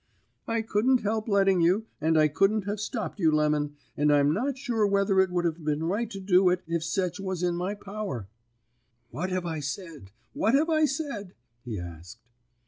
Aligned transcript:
"'I 0.47 0.63
couldn't 0.63 1.01
help 1.03 1.27
letting 1.29 1.61
you, 1.61 1.85
and 2.01 2.17
I 2.17 2.27
couldn't 2.27 2.63
have 2.63 2.79
stopped 2.79 3.19
you, 3.19 3.29
Lemon, 3.31 3.75
and 3.95 4.11
I'm 4.11 4.33
not 4.33 4.57
sure 4.57 4.87
whether 4.87 5.19
it 5.19 5.29
would 5.29 5.45
have 5.45 5.63
been 5.63 5.83
right 5.83 6.09
to 6.09 6.19
do 6.19 6.49
it 6.49 6.63
if 6.65 6.83
sech 6.83 7.19
was 7.19 7.43
in 7.43 7.55
my 7.55 7.75
power.' 7.75 8.27
"'What 9.11 9.29
have 9.29 9.45
I 9.45 9.59
said, 9.59 10.09
what 10.33 10.55
have 10.55 10.71
I 10.71 10.85
said?' 10.85 11.35
he 11.63 11.77
asked. 11.77 12.25